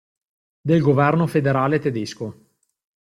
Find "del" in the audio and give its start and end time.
0.63-0.81